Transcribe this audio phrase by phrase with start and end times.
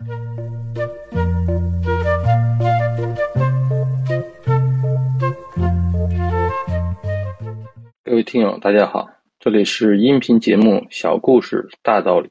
[0.00, 0.06] 各
[8.14, 12.28] 位听友，大家好，这里是音频节目《小故事大道理》。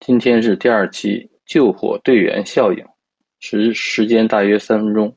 [0.00, 2.82] 今天是第二期救火队员效应，
[3.40, 5.14] 时时间大约三分钟。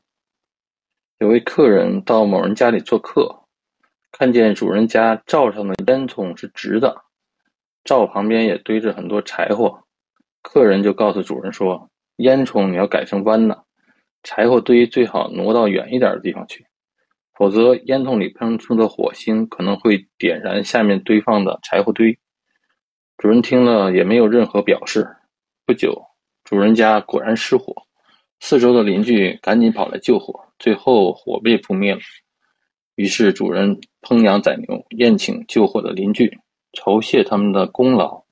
[1.20, 3.46] 有位客人到某人家里做客，
[4.12, 6.94] 看见主人家灶上的烟囱是直的，
[7.84, 9.82] 灶旁边也堆着很多柴火。
[10.42, 13.64] 客人就告诉主人说：“烟囱你要改成弯的，
[14.22, 16.66] 柴火堆最好挪到远一点的地方去。”
[17.34, 22.18] 否则，烟囱里喷出的火星可能会点燃下面堆放的柴火堆。
[23.16, 25.08] 主人听了也没有任何表示。
[25.64, 26.02] 不久，
[26.42, 27.74] 主人家果然失火，
[28.40, 32.00] 四周的邻居赶紧跑来救火，最后火被扑灭了。
[32.96, 36.40] 于是，主人烹羊宰牛，宴请救火的邻居，
[36.72, 38.24] 酬谢他们的功劳，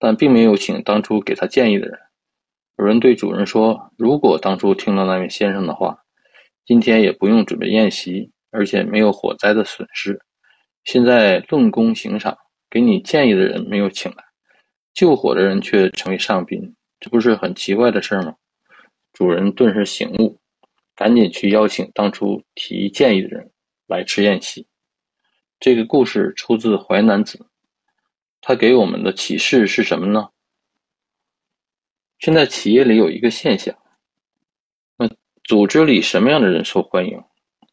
[0.00, 1.96] 但并没有请当初给他建议的人。
[2.76, 6.02] 有人对主人说：“如果当初听了那位先生的话，
[6.66, 10.20] 今天也不用准备宴席。”而且没有火灾的损失，
[10.82, 12.36] 现在论功行赏，
[12.68, 14.24] 给你建议的人没有请来，
[14.92, 18.34] 救火的人却成为上宾，这不是很奇怪的事吗？
[19.12, 20.36] 主人顿时醒悟，
[20.96, 23.48] 赶紧去邀请当初提建议的人
[23.86, 24.66] 来吃宴席。
[25.60, 27.38] 这个故事出自《淮南子》，
[28.40, 30.30] 它给我们的启示是什么呢？
[32.18, 33.76] 现在企业里有一个现象，
[34.96, 35.08] 那
[35.44, 37.22] 组织里什么样的人受欢迎？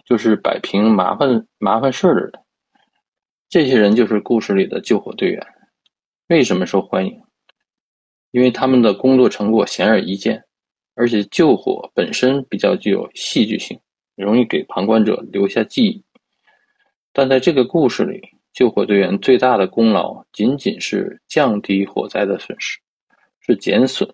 [0.06, 2.32] 就是摆平麻烦麻烦事儿的人，
[3.50, 5.46] 这些人就是故事里的救火队员。
[6.28, 7.22] 为什么受欢迎？
[8.32, 10.46] 因为他们的工作成果显而易见，
[10.96, 13.80] 而且救火本身比较具有戏剧性，
[14.16, 16.06] 容易给旁观者留下记忆。
[17.12, 18.22] 但在这个故事里，
[18.58, 22.80] 救火队员最大的功劳仅仅是降低火灾的损失，
[23.40, 24.12] 是减损。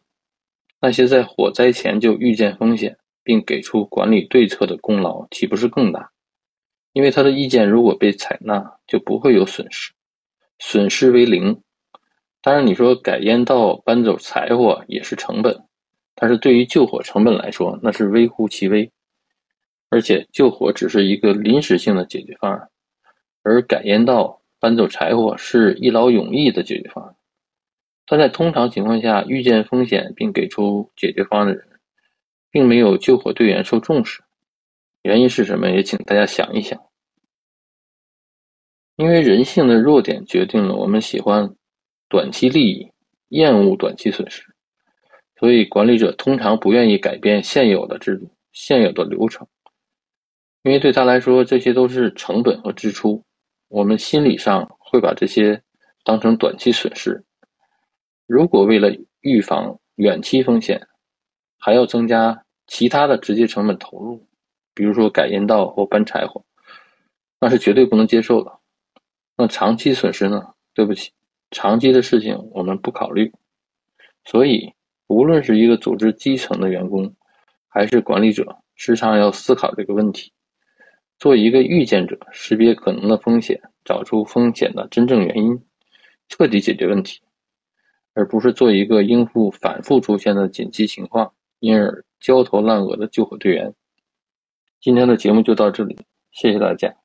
[0.81, 2.97] 那些在火灾前就预见风险。
[3.25, 6.11] 并给出管理对策的功劳岂不是更大？
[6.91, 9.93] 因为他的意见如果被采纳，就不会有损失，
[10.59, 11.61] 损失为零。
[12.41, 15.63] 当然，你说改烟道、搬走柴火也是成本，
[16.15, 18.91] 但是对于救火成本来说，那是微乎其微。
[19.87, 22.67] 而且救火只是一个临时性的解决方案，
[23.43, 27.15] 而改烟道、搬走柴火是一劳永逸的解决方案。
[28.07, 31.67] 但在通常情况下，预见风险并给出解决方案的人。
[32.53, 34.21] 并没有救火队员受重视，
[35.01, 35.71] 原因是什么？
[35.71, 36.79] 也请大家想一想。
[38.95, 41.55] 因为人性的弱点决定了我们喜欢
[42.07, 42.91] 短期利益，
[43.29, 44.53] 厌恶短期损失，
[45.39, 49.47] 所以管理者通常不愿意改变现有的制度、现有的流程，
[50.61, 53.23] 因为对他来说这些都是成本和支出，
[53.73, 55.59] 我们心理上会把这些
[56.03, 57.25] 当成短期损失。
[58.27, 60.87] 如果为了预防远期风险，
[61.57, 64.27] 还要增加其他的直接成本投入，
[64.75, 66.45] 比如说改烟道或搬柴火，
[67.39, 68.59] 那是绝对不能接受的。
[69.35, 70.53] 那长期损失呢？
[70.75, 71.11] 对不起，
[71.49, 73.33] 长期的事情我们不考虑。
[74.23, 74.71] 所以，
[75.07, 77.15] 无论是一个组织基层的员工，
[77.67, 80.31] 还是管理者，时常要思考这个问题，
[81.23, 85.63] 做一个预见者，识别可能的风险，找出风险的真正原因，
[86.27, 87.21] 彻底解决问题，
[88.13, 91.31] 而不是做一个应付反复出现的紧急情况。
[91.61, 93.73] 因而焦头烂额的救火队员。
[94.81, 95.97] 今天的节目就到这里，
[96.33, 97.02] 谢谢大家。